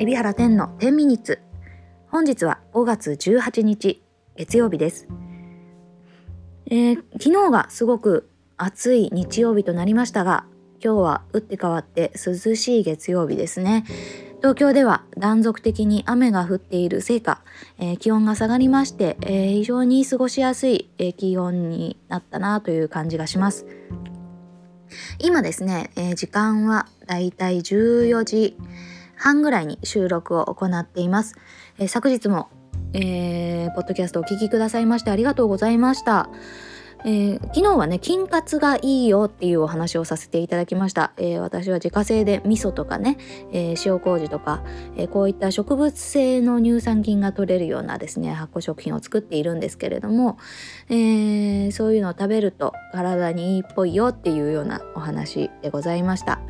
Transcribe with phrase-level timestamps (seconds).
[0.00, 1.40] 海老原天の10ミニッツ
[2.08, 4.00] 本日は5月18日
[4.36, 5.08] 月曜日です、
[6.66, 10.44] えー、昨日がすごく暑い日曜日となりましたが
[10.80, 13.84] 今日は打って変わって涼しい月曜日ですね。
[14.36, 17.42] 東京では断続的に雨が降っているせいか、
[17.80, 23.66] えー、気温が下がりまして、えー、非常に過ごしやすい、え、気温になったなという感じがします。
[25.18, 28.56] 今ですね、え時間はだいたい14時
[29.18, 31.36] 半ぐらいに収録を行っています。
[31.78, 32.48] えー、昨日も、
[32.92, 36.30] えー、ポッドキャストお聞きくださいましてありがとうございました。
[37.04, 43.18] えー、昨日はね金カツがいいよっていうお話をさせていただきました、えー、私は自家製で味噌とかね、
[43.52, 44.64] えー、塩麹とか、
[44.96, 50.38] えこういった植物性の乳酸菌が取れるようなですね発酵食品を作っているんですけれども、
[50.88, 56.40] えそういうのを食べると体にいいっぽいよっていうようなお話でございました、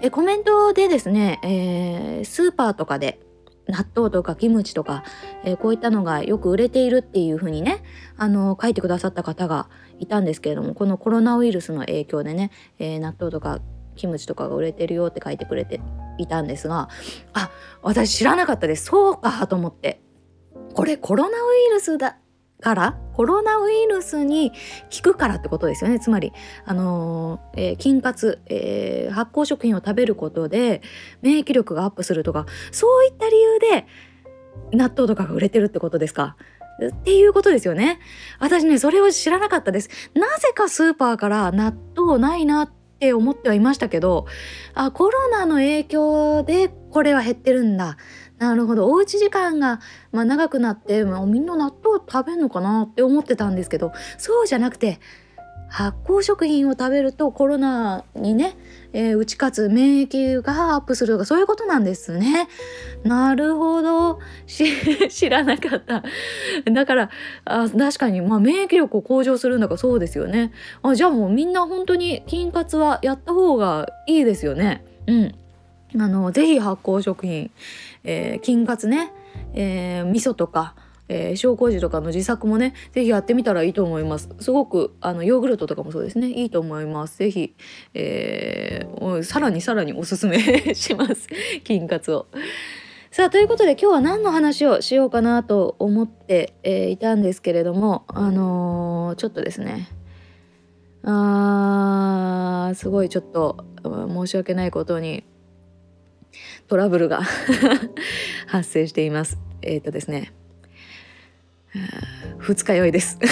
[0.00, 3.20] えコメントでですね、えスーパーとかで
[3.68, 5.04] 納豆とかキムチとか、
[5.44, 7.82] えー、こういったのがよく売れているっていうふうにね
[8.16, 9.68] あの書いてくださった方が
[9.98, 13.60] いたんですけれどもこのコロナウイルスの影響でね、えー、納豆とか
[13.94, 15.80] キムチとかが売れてるよって書いてくれて
[16.18, 16.88] いたんですが
[17.34, 17.50] あ
[17.82, 18.86] 私知らなかったです。
[18.86, 20.00] そうかと思って。
[20.74, 21.32] これコロナウ
[21.68, 22.16] イルスだ
[22.62, 24.52] からコロナウイルスに
[25.04, 26.32] 効くからってことですよねつまり、
[26.64, 30.80] あのー、えー、菌活、えー、発酵食品を食べることで
[31.20, 33.86] 免疫力がアップするとかそういった理由で
[34.72, 36.36] 納豆とかが売れてるってことですか？
[36.82, 38.00] っていうことですよね。
[38.38, 39.90] 私ねそれを知らなかったです。
[40.14, 44.26] なぜかスーパーから納豆ないなって思ってはいましたけど
[44.74, 47.96] あコロナの影響でこれは減ってるんだ
[48.42, 49.78] なるほどおうち時間が、
[50.10, 54.98] まあ、長くなって、まあ、みんな納豆食べんのかなって思ってたんですけどそうじゃなくて
[55.68, 58.56] 発酵食品を食べるとコロナにね、
[58.92, 62.48] えー、打ち勝つ免疫がアップするとかそういうことなんですね。
[63.04, 64.18] なるほど
[65.08, 66.02] 知らなかった。
[66.70, 67.10] だから
[67.44, 70.52] あ確かに、まあ、免疫力を向上するんだからそうですよね。
[70.82, 74.84] あじゃあもうみんな本当に菌活はやった方がいいですよね。
[75.06, 75.34] うん。
[75.98, 77.50] あのぜひ発酵食品、
[78.04, 79.12] えー、金カツね、
[79.54, 80.74] えー、味噌とか、
[81.08, 84.30] えー、塩麹とかの自作もねぜひやってみたらいいと思います。
[84.40, 86.28] すごくあのヨーグルトとかもそうですね。
[86.28, 87.18] いいと思います。
[87.18, 87.54] ぜひ、
[87.94, 90.38] えー、さらにさらにおすすめ
[90.74, 91.28] します。
[91.64, 92.26] 金カツを。
[93.10, 99.88] さあということで今日は何の話をしようかなと思って、えー、いたんですけれどもあのー、ちょっとですね。
[101.04, 105.24] あーすごいちょっと申し訳ないことに
[106.68, 107.22] トラブルが
[108.46, 109.38] 発生しています。
[109.62, 110.32] えっ、ー、とですね、
[112.38, 113.18] 二日酔いです。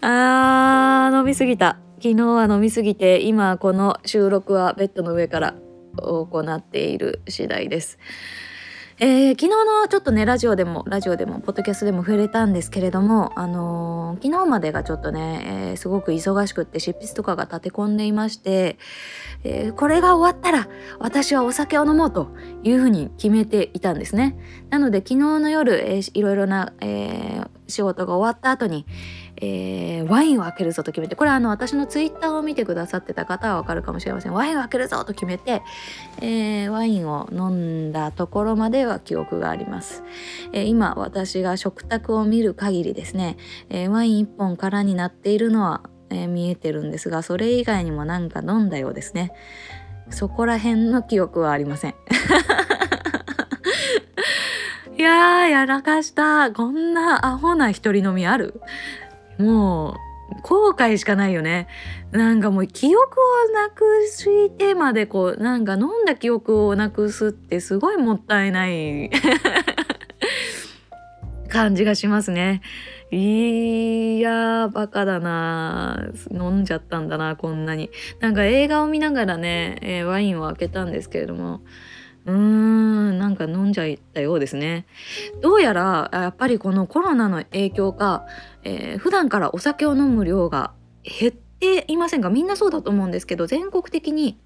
[0.00, 1.78] あー、飲みすぎた。
[1.96, 5.54] 昨日は飲みすぎて、今この収録はベッドの上から
[5.96, 7.98] 行っている次第です。
[9.00, 18.78] えー、昨日のちょっとねラジオでもラジオでもポッドキャストでも触れたんですけれども、あのー、昨日までがちょっとね、えー、すごく忙しくって執筆とかが立て込んでいまして、
[19.42, 20.68] えこれが終わったら
[21.00, 22.28] 私はお酒を飲もうと
[22.62, 24.38] いうふうに決めていたんですね。
[24.70, 28.86] なので昨日の夜、えいろいろな、え仕事が終わった後に、
[29.36, 35.62] えー、ワインを開けるぞと決めてこれはあの私のツイッターを見てくださってた方はわかるかもしれませんワインを開けるぞと決めて、
[36.20, 40.02] えー、ワインを飲んだところまでは記憶があります、
[40.52, 43.36] えー、今私が食卓を見る限りですね、
[43.70, 49.32] えワイン1本空になっているのは、え見えてるんですがそれ以外にもなんか飲んだようですね。
[50.10, 51.94] そこら辺の記憶はありません。
[54.96, 56.52] いやーやらかした。
[56.52, 58.60] こんなアホな一人飲みある？
[59.38, 59.94] もう
[60.42, 61.68] 後悔しかないよね。
[62.10, 69.10] なんかもう記憶をなくしてまでこうなんか飲んだ記憶をなくすってすごいもったいない
[71.48, 72.62] 感じがしますね。
[73.10, 77.90] いやバカだな飲んじゃったんだなこんなに。
[78.20, 81.60] なんか映画を見ながらね、えー、ワインを開けたんですけれども
[82.26, 84.86] うーんなんか飲んじゃったようですね。
[85.42, 88.26] どうやらやっぱりこのコロナの影響か、
[88.62, 90.72] えー、普段からお酒を飲む量が
[91.02, 94.38] 減っていませんがみんなそうだと思うんですけど全国的に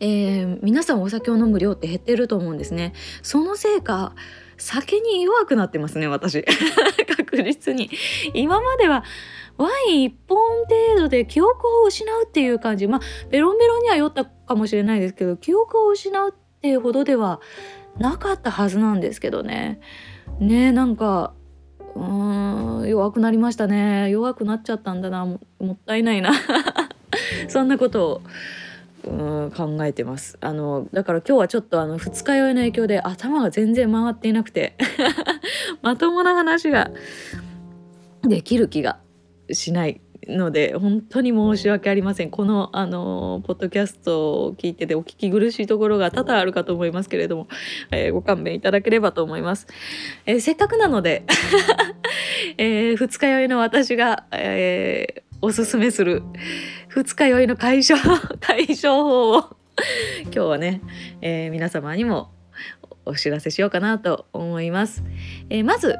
[0.00, 2.92] えー、皆さんお酒を飲む量って減ってると思うんですね。
[3.22, 4.14] そのせいか
[4.56, 6.44] 酒に弱くなってますね私。
[7.16, 7.90] 確実に。
[8.34, 9.04] 今までは
[9.56, 12.86] ワイン1本程度で記憶を失うっていう感じ。
[12.88, 16.34] まあベロンベロンには酔ったかもしれないですけど記憶を失う
[16.64, 17.42] っていうほどでは
[17.98, 19.80] なかったはずなんですけどね。
[20.40, 21.34] ねなんか
[21.94, 24.08] うーん弱くなりましたね。
[24.08, 25.26] 弱くなっちゃったんだな。
[25.26, 25.38] も
[25.70, 26.32] ったいないな。
[27.48, 28.22] そんなことを
[29.06, 30.38] うん考えてます。
[30.40, 34.74] あのだから今日はちょっとあの二日酔いの影響で頭が全然回っていなくて
[35.82, 36.90] まともな話が
[38.22, 39.00] できる気が
[39.52, 42.30] しないので本当に申し訳ありません。
[42.30, 47.48] このあのポッドキャストを聞いててお聞き苦しいところが多々あるかと思いますけれども、
[47.90, 49.66] えー、ご勘弁いただければと思います、
[50.26, 51.24] えー、せっかくなので、
[52.58, 56.22] え、二日酔いの私が、えおすすめする
[56.88, 58.00] 二日酔いの解消
[58.40, 59.56] 解消法を
[60.24, 60.80] 今日はね、
[61.20, 62.30] え皆様にも
[63.04, 65.04] お知らせしようかなと思います、
[65.50, 65.96] えまず、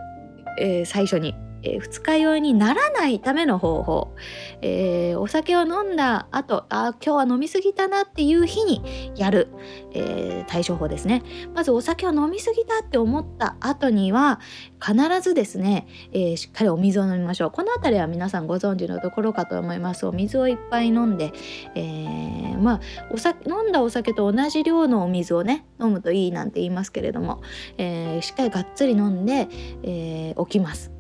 [0.59, 4.15] え最初にえー、二日酔いにならないための方法、
[4.61, 9.49] えー、お酒を飲んだ後あ今日は飲み過ぎたなっていう日にやる、
[9.93, 11.23] えー、対処法ですね。
[11.55, 14.41] まずお酒を飲み過ぎたって思った後には
[14.85, 17.51] 必ずですね、えしっかりお水を飲みましょう。
[17.51, 20.07] この辺りは皆さんご存知のところかと思います。
[20.07, 21.33] お水をいっぱい飲んで、
[21.75, 22.81] えまあ
[23.11, 27.43] お酒飲んだお酒と同じ量のお水をね飲むといいなんて言いますけれども、
[27.79, 29.49] えしっかりがっつり飲んで、
[29.83, 30.94] え起きます。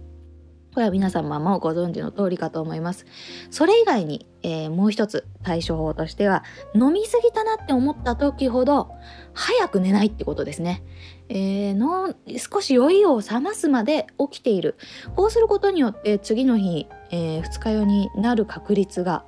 [0.74, 3.06] これは皆様もご存知の通りかと思います。
[3.50, 6.42] それ以外に、えー、もう一つ対処法としては
[6.74, 8.90] 飲み過ぎたなって思った時ほど
[9.32, 10.82] 早く寝ないってことですね。
[11.28, 14.76] えー、の少し酔いを覚ますまで起きている
[15.14, 19.24] こうすることによって次の日、えー、二日酔いになる確率が、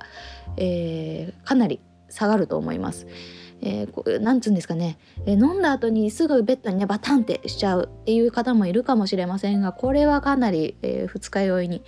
[0.57, 1.79] えー、かなり
[2.09, 3.07] 下がると思います。
[3.61, 11.83] えー、なんつうんですかね、えー、飲んだ後にすぐベッドにねバタンってしちゃうっていう方もいるかもしれませんがこれはかなり、えー、二日酔いに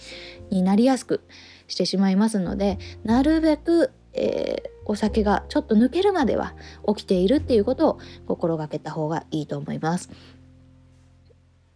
[0.50, 1.21] になりやすく
[1.68, 6.56] してしまいますのでなるべく、えー、お酒がちょっと抜けるまでは
[6.88, 10.10] 起きているっていうことを心がけた方がいいと思います。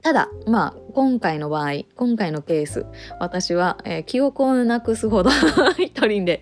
[0.04, 2.86] ただまあ今回の場合今回のケース
[3.20, 5.32] 私は、えー、記憶をなくすほど
[5.80, 6.42] 一人で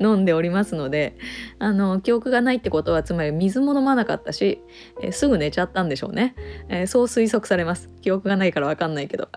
[0.00, 1.16] 飲んでおりますので
[1.58, 4.60] あの記憶がないってことはつまり水も飲まなかったし、
[5.02, 6.34] えー、すぐ寝ちゃったんでしょうね、
[6.68, 7.90] えー、そう推測されます。
[8.00, 9.28] 記憶がないからわかんないけど。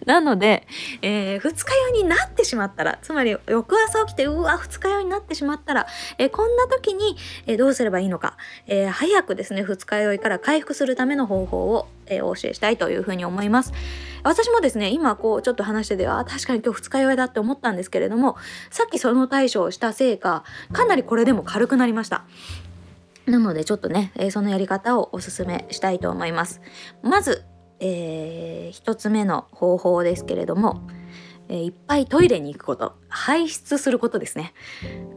[0.06, 0.66] なので、
[1.02, 5.86] えー、二日酔いになってしまったらつまり翌朝起きてうわ二日酔いになってしまったら、
[6.18, 8.36] えー、こんな時に、えー、どうすればいいのか、
[8.66, 13.72] え早くですね二日酔いから回復するための方法を、えお教えしたいというふうに思います。
[14.22, 18.36] 私もですね今こうちょっと話しててあ確かに今日二日酔いだって思ったんですけれども
[18.70, 22.24] さっきその対処をしたせいかかなりこれでも軽くなりました。
[23.26, 26.60] なのでちょっとね、えそのやり方をおすすめしたいと思います。
[27.02, 27.44] まず
[27.86, 30.80] えー、一つ目の方法ですけれども、
[31.48, 34.54] えー、いっぱいトイレに行くこと排出することですね。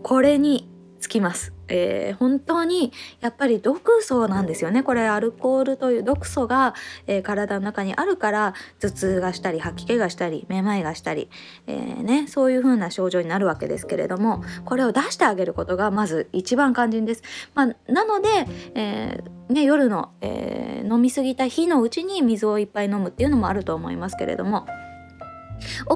[0.04, 0.70] これに
[1.00, 2.92] つきます、えー、本当に
[3.22, 6.74] やっぱり毒素なんですよねこれアルコールという毒素が、
[7.08, 11.30] えー、体の中にあるから頭痛がしたり吐き気がしたりめまいがしたり、
[11.68, 17.24] えー、ね、そういう風な症状になるわけですけれどもこれを出してあげることがまず一番肝心です。
[17.54, 18.30] まあ、なので、
[18.76, 24.66] えね、夜の、え飲み過ぎた日のうちに水をいっぱい飲むっていうのもあると思いますけれども。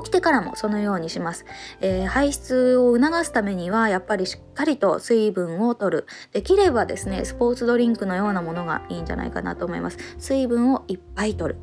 [0.03, 1.45] 起きてからもそのようにします、
[1.81, 6.07] えー、排出を促すためにはやっぱりしっかりと水分を取る。
[6.33, 9.97] できればですねスポーツドリンクのようなものがいいんじゃないかなと思います。
[10.17, 11.59] 水分をいっぱい取る、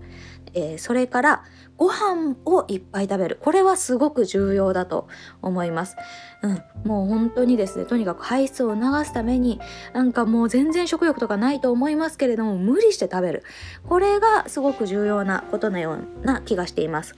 [0.58, 1.44] えー、それから
[1.76, 3.38] ご飯をいっぱい食べる。
[3.40, 5.06] これはすごく重要だと
[5.42, 5.96] 思います、
[6.42, 9.60] うん、もう本当にですねとにかく排出を促すために
[9.92, 13.44] なんかもう全然食欲とかないと思いますけれども無理して食べる。
[13.88, 17.14] これがすごく重要なことのような気がしています。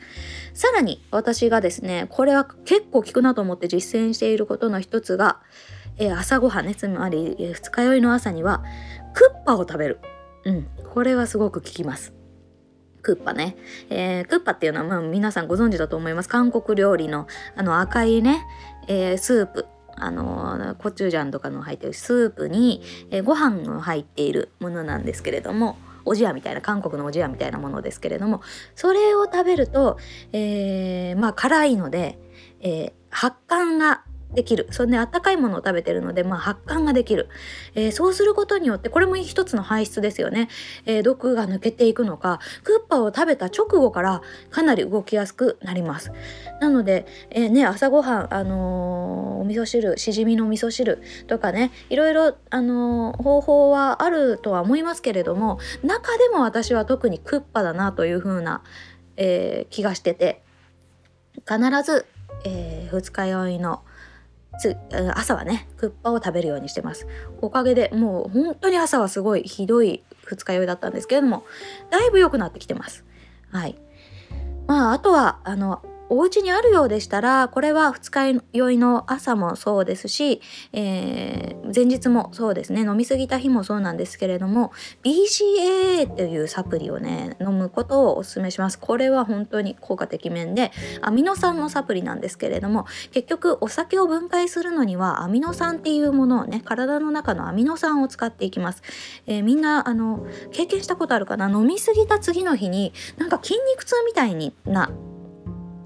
[0.53, 5.41] さらに私がですねこれは結構効くなと思って実践していることの一つが、
[5.97, 8.63] えー、朝ごはんねつまり二日酔いの朝には
[9.15, 10.01] クッパを食べる。
[10.45, 10.69] うん。
[10.93, 12.20] これはすごく効きます。
[13.03, 13.57] クッパね、
[13.89, 16.29] えー、クッパっていうのは、まあ、皆さんご存知だと思います。
[16.29, 17.27] 韓国料理の
[17.57, 18.43] あの赤いね、
[18.89, 19.67] えー、スープ。
[20.03, 22.81] あのコチュジャンとかの入ってるスープに、
[23.11, 25.77] えー、ご飯が入っているものなんですけれども
[26.07, 28.41] おじやみたいな韓国のおじやみたいなものですけれども
[28.75, 29.99] それを食べると、
[30.33, 32.19] えー、まあ辛いので、
[32.61, 34.69] えー、発汗ができる。
[34.71, 37.29] それで温かいものを食べてるので、まあ、発汗ができる、
[37.75, 40.49] えー、そうすることによってこれも一つの排出ですよね、
[40.87, 46.13] えー、毒が抜けていくのかクッパを食べた直後からかなり動きやすくなります。
[46.61, 58.63] なので、えー、ね、朝ごはん、あのお味噌汁しじみの味噌汁とかねいろいろ、あの方法はあるとは思いますけれども中でも私は特にクッパだなという風な、
[59.17, 60.43] え気がしてて
[61.49, 62.07] 必ず、
[62.45, 63.83] え二日酔いの
[65.15, 67.07] 朝はねクッパを食べるようにしてます。
[67.41, 71.45] おかげでもう本当に朝はすごいひどい二日酔いだったんですけれども
[71.91, 73.05] だいぶ良くなってきてます。
[73.51, 73.77] はい。
[74.67, 82.83] まああとはあのお家にあるようでしたらこれは二日酔いの朝もそうですし、えー、前日もそうですね。
[82.83, 84.73] 飲み過ぎた日もそうなんですけれども
[85.05, 88.79] BCAA というサプリをね飲むことをお勧めします。
[88.79, 98.83] これは本当に効果的面でアミノ酸のサプリなんですけれども結局お酒を分解するのにはアミノ酸っていうものをね体の中のアミノ酸を使っていきます、
[99.27, 101.49] えー、みんなあの経験したことあるかな？
[101.49, 104.91] 飲み過ぎた次の日になんか筋肉痛みたいにな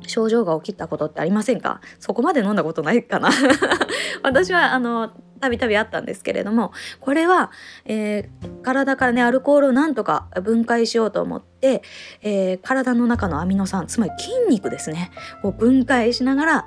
[0.07, 1.81] 症状が起きたことってありませんか？
[1.99, 3.31] そこまで飲んだことないかな。
[4.23, 7.51] 私はあのたびたびあったんですけれどもこれは、
[7.85, 11.83] えー、体からねアルコールをなんとか分解しようと思って、
[12.23, 15.11] えー、体の中のアミノ酸つまり筋肉ですね
[15.43, 16.67] を分解しながら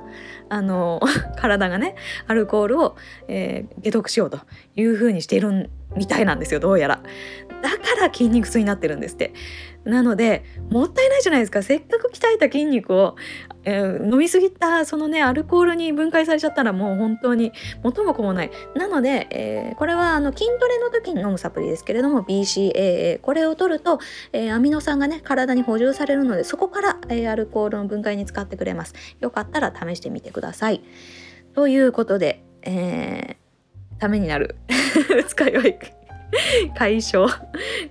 [0.50, 1.00] あの
[1.38, 1.96] 体がね
[2.28, 2.96] アルコールを、
[3.28, 4.42] えー、解毒しようと
[4.76, 7.02] いうふうにしているみたいなんですよどうやら。
[7.62, 9.34] だから筋肉痛になってるんですって。
[9.84, 11.64] なのでもったいないじゃないですか。
[11.64, 13.16] せっかく鍛えた筋肉を、
[13.64, 17.54] えー、飲み過ぎたそのねアルコールに分解されちゃったらもう本当に
[17.84, 18.52] 元も子もない。
[18.76, 24.00] なので、えー、これはあの筋トレの時に飲むサプリですけれども BCAA これを取ると、
[24.34, 28.94] えー、アミノ酸がね体に補充されるのでそこから、えアルコールの分解に使ってくれます。
[29.22, 30.84] よかったら試してみてください。
[31.54, 33.38] ということで、え
[34.00, 34.56] ためになる
[35.28, 35.80] 使いはい
[36.76, 37.28] 解消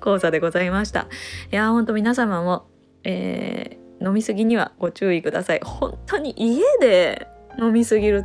[0.01, 1.07] 講座でございました。
[1.53, 2.67] いや本当皆様も、
[3.05, 5.61] えー、飲みすぎにはご注意ください。
[5.65, 7.27] 本当に家で
[7.59, 8.25] 飲みすぎる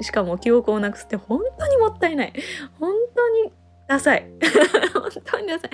[0.00, 2.32] しかも記憶をなくすって本当にもったいない。
[2.78, 3.52] 本当に
[3.88, 4.26] ダサい。
[4.92, 5.70] 本当にダサい。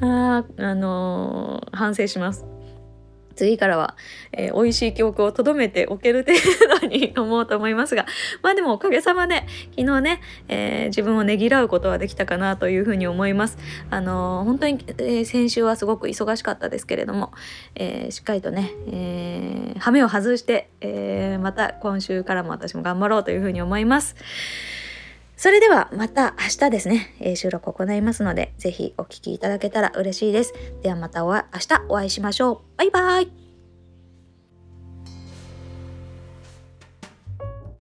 [0.00, 2.44] ああのー、反省します。
[3.32, 3.96] 次からは、
[4.32, 6.38] えー、美味しい記憶をとどめておける程
[6.80, 8.06] 度に 思うと思いますが
[8.42, 9.44] まあでもおかげさまで
[9.76, 13.58] 昨日ね、えー、自分をねぎらうことはできたかなというふうに思います。
[13.90, 17.32] あのー、本当に、えー、先週はすごく忙しかったですけれども、
[17.74, 24.16] えー、しっかりとね、えー、羽目を外して、えー、また今週からも私も頑張ろうというふうに思います。
[25.42, 30.54] それではまた明日ですね、えー、収録行いますので、ぜひお聴きいただけたら嬉しいです。
[30.84, 32.78] ではまたお明日お会いしましょう。
[32.78, 33.41] バイバイ